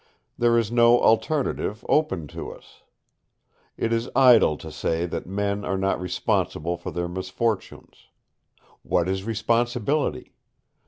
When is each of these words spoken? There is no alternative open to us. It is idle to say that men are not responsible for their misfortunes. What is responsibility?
There 0.35 0.57
is 0.57 0.71
no 0.71 0.99
alternative 1.03 1.85
open 1.87 2.25
to 2.29 2.51
us. 2.51 2.81
It 3.77 3.93
is 3.93 4.09
idle 4.15 4.57
to 4.57 4.71
say 4.71 5.05
that 5.05 5.27
men 5.27 5.63
are 5.63 5.77
not 5.77 6.01
responsible 6.01 6.75
for 6.75 6.89
their 6.89 7.07
misfortunes. 7.07 8.07
What 8.81 9.07
is 9.07 9.25
responsibility? 9.25 10.33